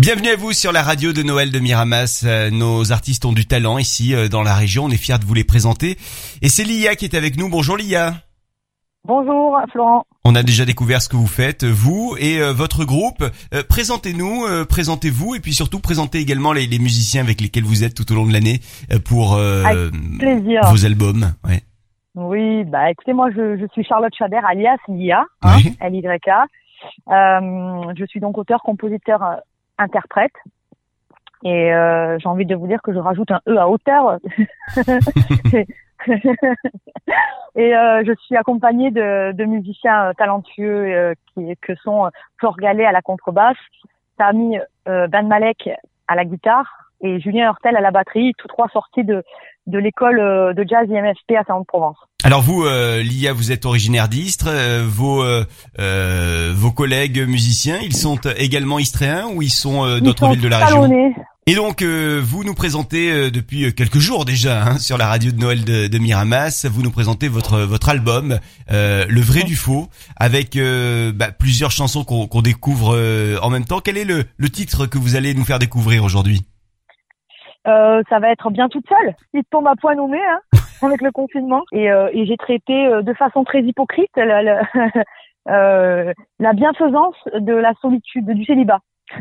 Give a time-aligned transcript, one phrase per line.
[0.00, 2.24] Bienvenue à vous sur la radio de Noël de Miramas.
[2.24, 4.84] Euh, nos artistes ont du talent ici euh, dans la région.
[4.84, 5.96] On est fiers de vous les présenter.
[6.40, 7.48] Et c'est Lia qui est avec nous.
[7.48, 8.12] Bonjour Lia.
[9.04, 10.06] Bonjour Florent.
[10.24, 13.24] On a déjà découvert ce que vous faites, vous et euh, votre groupe.
[13.68, 18.14] présentez-nous, présentez-vous et puis surtout présentez également les, musiciens avec lesquels vous êtes tout au
[18.14, 18.60] long de l'année
[19.04, 21.32] pour vos albums.
[21.44, 21.60] Ouais.
[22.14, 26.46] Oui, bah écoutez, moi je, suis Charlotte Chabert alias Lia, hein, L-Y-A.
[27.08, 29.40] je suis donc auteur, compositeur,
[29.78, 30.32] interprète.
[31.44, 34.18] Et euh, j'ai envie de vous dire que je rajoute un E à hauteur.
[37.56, 42.56] et euh, je suis accompagnée de, de musiciens euh, talentueux euh, qui que sont Flore
[42.56, 43.56] Gallet à la contrebasse,
[44.16, 45.70] Sami Ben Malek
[46.08, 49.22] à la guitare et Julien Hurtel à la batterie, tous trois sortis de,
[49.66, 50.18] de l'école
[50.54, 51.98] de jazz IMFP à Saint-Provence.
[52.24, 54.48] Alors vous, euh, Lia, vous êtes originaire d'Istres.
[54.48, 60.40] Euh, vos euh, vos collègues musiciens, ils sont également istréens ou ils sont d'autres villes
[60.40, 61.14] de la région
[61.46, 65.64] Et donc vous nous présentez depuis quelques jours déjà hein, sur la radio de Noël
[65.64, 66.66] de, de, Miramas.
[66.68, 70.58] Vous nous présentez votre votre album, le vrai du faux, avec
[71.14, 72.98] bah, plusieurs chansons qu'on découvre
[73.40, 73.80] en même temps.
[73.80, 76.42] Quel est le, le titre que vous allez nous faire découvrir aujourd'hui?
[78.08, 79.14] Ça va être bien toute seule.
[79.34, 80.18] Il tombe à point nommé.
[80.18, 80.40] Hein
[80.82, 81.62] avec le confinement.
[81.72, 84.62] Et, euh, et j'ai traité euh, de façon très hypocrite la, la,
[85.48, 88.80] euh, la bienfaisance de la solitude, du célibat.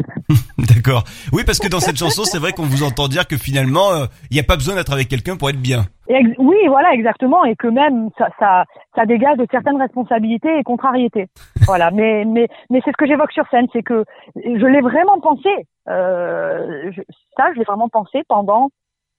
[0.58, 1.04] D'accord.
[1.32, 3.90] Oui, parce que dans cette chanson, c'est vrai qu'on vous entend dire que finalement,
[4.30, 5.84] il n'y a pas besoin d'être avec quelqu'un pour être bien.
[6.10, 11.28] oui, voilà, exactement, et que même ça, ça, ça dégage de certaines responsabilités et contrariétés.
[11.66, 11.90] voilà.
[11.92, 14.04] Mais, mais, mais c'est ce que j'évoque sur scène, c'est que
[14.36, 15.50] je l'ai vraiment pensé.
[15.90, 16.92] Euh,
[17.36, 18.70] ça, je l'ai vraiment pensé pendant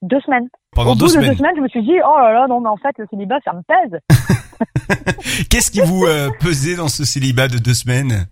[0.03, 0.49] deux semaines.
[0.73, 1.25] Pendant Au deux bout semaines.
[1.25, 3.07] de deux semaines, je me suis dit, oh là là, non, mais en fait, le
[3.11, 4.01] célibat, ça me pèse.
[5.51, 8.27] Qu'est-ce qui vous euh, pesait dans ce célibat de deux semaines?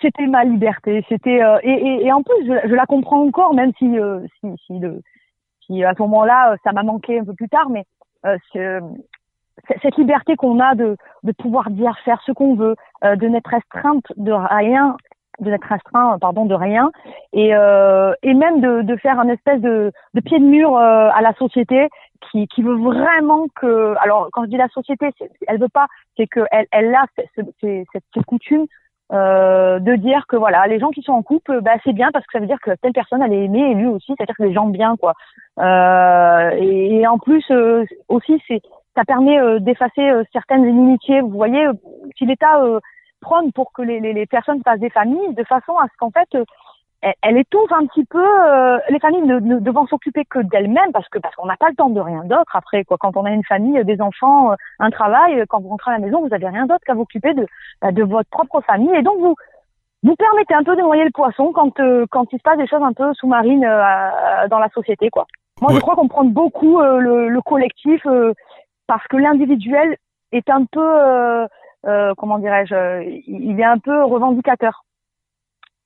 [0.00, 1.04] C'était ma liberté.
[1.08, 4.20] C'était euh, et, et, et, en plus, je, je, la comprends encore, même si euh,
[4.40, 4.80] si,
[5.66, 7.84] si, à ce moment-là, ça m'a manqué un peu plus tard, mais
[9.82, 14.04] cette liberté qu'on a de, de pouvoir dire, faire ce qu'on veut, de n'être restreinte
[14.16, 14.96] de rien
[15.40, 16.90] de n'être restreint pardon de rien.
[17.32, 21.08] Et euh, et même de, de faire un espèce de, de pied de mur euh,
[21.14, 21.88] à la société
[22.30, 25.10] qui qui veut vraiment que alors quand je dis la société
[25.46, 25.86] elle veut pas
[26.16, 27.04] c'est que elle elle a
[27.34, 28.66] cette, cette coutume
[29.12, 32.26] euh, de dire que voilà les gens qui sont en couple bah c'est bien parce
[32.26, 34.26] que ça veut dire que telle personne elle est aimée et lui aussi c'est à
[34.26, 35.14] dire que les gens bien quoi.
[35.60, 38.60] Euh, et, et, en plus euh, aussi c'est
[38.96, 41.20] ça permet euh, d'effacer certaines inimitiés.
[41.20, 41.68] Vous voyez
[42.16, 42.60] si l'État
[43.20, 46.10] prône pour que les, les, les, personnes fassent des familles de façon à ce qu'en
[46.10, 46.44] fait euh,
[47.02, 50.92] elle, elle, étouffe un petit peu euh, les familles ne, ne devant s'occuper que d'elles-mêmes
[50.92, 52.96] parce que parce qu'on n'a pas le temps de rien d'autre après quoi.
[52.98, 56.04] Quand on a une famille des enfants euh, un travail quand vous rentrez à la
[56.04, 57.46] maison vous avez rien d'autre qu'à vous occuper de
[57.82, 58.94] bah, de votre propre famille.
[58.94, 59.34] Et donc vous
[60.02, 62.82] vous permettez un peu de noyer le poisson quand quand il se passe des choses
[62.82, 63.66] un peu sous-marines
[64.50, 65.26] dans la société quoi.
[65.60, 68.06] Moi je crois qu'on prend beaucoup le, le, collectif
[68.86, 69.96] parce que l'individuel
[70.32, 71.46] est un peu
[71.86, 74.84] euh, comment dirais-je, euh, il est un peu revendicateur,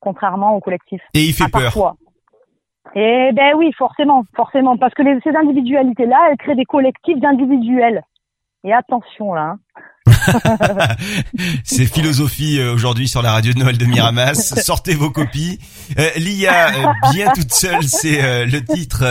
[0.01, 1.03] contrairement au collectif.
[1.15, 1.97] Et il fait peur.
[2.95, 8.03] Et eh ben oui, forcément, forcément, parce que ces individualités-là, elles créent des collectifs d'individuels.
[8.65, 9.43] Et attention là.
[9.43, 9.59] Hein.
[11.65, 14.35] c'est philosophie euh, aujourd'hui sur la radio de Noël de Miramas.
[14.63, 15.59] Sortez vos copies.
[15.99, 19.05] Euh, Lia, euh, bien toute seule, c'est le titre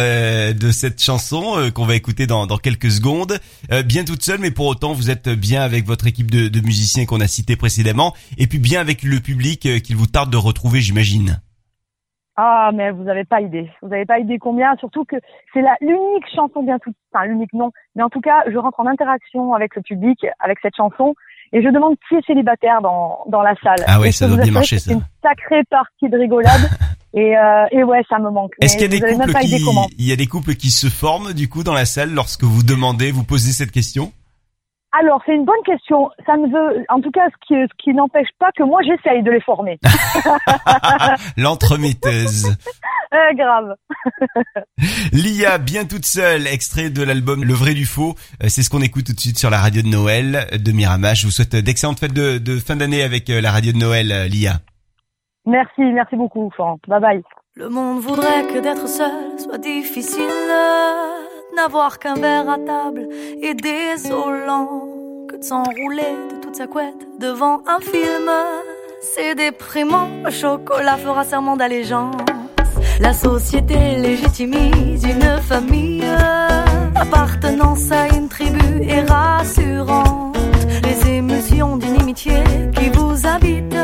[0.53, 3.39] de cette chanson qu'on va écouter dans, dans quelques secondes.
[3.85, 7.05] bien toute seule, mais pour autant, vous êtes bien avec votre équipe de, de musiciens
[7.05, 10.81] qu'on a cité précédemment, et puis bien avec le public qu'il vous tarde de retrouver,
[10.81, 11.39] j'imagine.
[12.41, 13.69] Ah, mais vous n'avez pas idée.
[13.81, 15.17] Vous n'avez pas idée combien, surtout que
[15.53, 18.79] c'est la l'unique chanson bien toute, enfin l'unique non, mais en tout cas, je rentre
[18.79, 21.15] en interaction avec le public avec cette chanson
[21.51, 23.83] et je demande qui est célibataire dans dans la salle.
[23.87, 24.85] Ah oui, ça doit bien marcher ça.
[24.85, 26.69] C'est une sacrée partie de rigolade
[27.13, 28.53] et euh, et ouais, ça me manque.
[28.61, 31.33] Est-ce qu'il y a des couples qui il y a des couples qui se forment
[31.33, 34.13] du coup dans la salle lorsque vous demandez, vous posez cette question?
[34.91, 36.09] Alors, c'est une bonne question.
[36.25, 39.21] Ça ne veut, en tout cas, ce qui, ce qui n'empêche pas que moi, j'essaye
[39.21, 39.79] de les former.
[41.37, 42.55] L'entremetteuse.
[43.11, 43.73] Euh, grave.
[45.13, 48.13] Lia, bien toute seule, extrait de l'album Le vrai du faux.
[48.43, 51.15] Euh, c'est ce qu'on écoute tout de suite sur la radio de Noël de Mirama.
[51.15, 54.11] Je vous souhaite d'excellentes fêtes de, de, fin d'année avec euh, la radio de Noël,
[54.11, 54.59] euh, Lia.
[55.47, 56.81] Merci, merci beaucoup, Franck.
[56.87, 57.23] Bye bye.
[57.55, 60.21] Le monde voudrait que d'être seul soit difficile
[61.55, 63.07] n'avoir qu'un verre à table
[63.41, 64.88] est désolant
[65.41, 68.29] s'enrouler de toute sa couette devant un film.
[69.01, 72.15] C'est déprimant, chocolat fera serment d'allégeance.
[72.99, 76.03] La société légitimise une famille,
[76.95, 80.37] appartenance à une tribu est rassurante.
[80.83, 82.43] Les émotions d'inimitié
[82.75, 83.75] qui vous habitent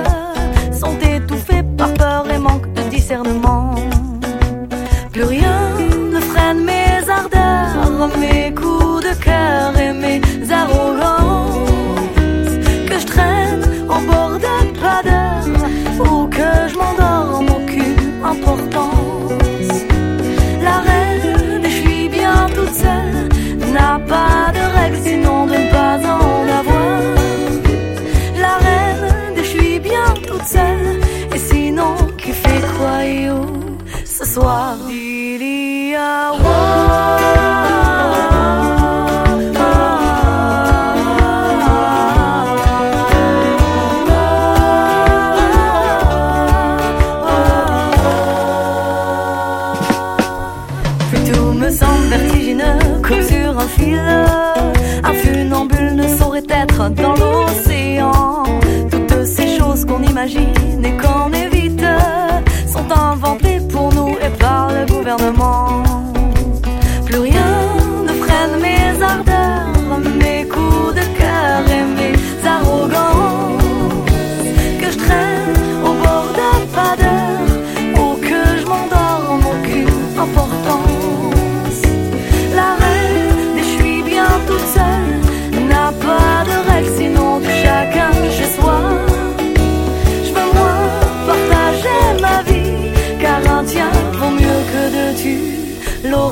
[34.36, 34.95] soir.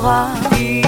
[0.04, 0.83] 花。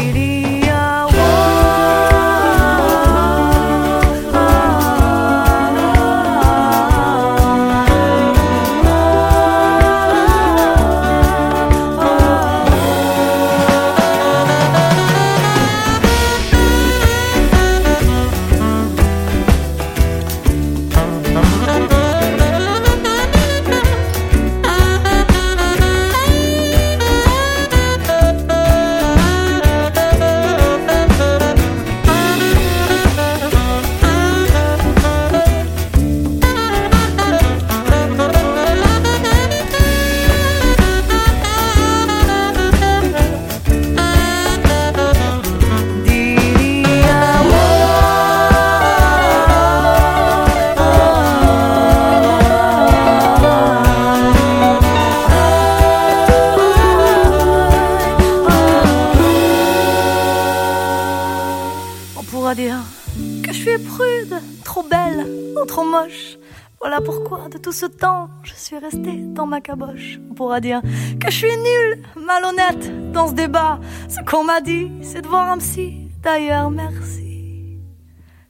[65.66, 66.38] trop moche,
[66.80, 70.18] Voilà pourquoi, de tout ce temps, je suis restée dans ma caboche.
[70.30, 70.80] On pourra dire
[71.20, 73.80] que je suis nulle, malhonnête dans ce débat.
[74.08, 76.08] Ce qu'on m'a dit, c'est de voir un psy.
[76.22, 77.78] D'ailleurs, merci.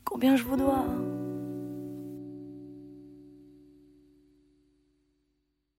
[0.04, 0.84] Combien je vous dois